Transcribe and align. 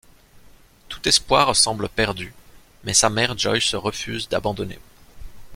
Tout 0.89 1.07
espoir 1.07 1.55
semble 1.55 1.87
perdu, 1.87 2.33
mais 2.85 2.95
sa 2.95 3.11
mère 3.11 3.37
Joyce 3.37 3.75
refuse 3.75 4.27
d'abandonner. 4.29 4.79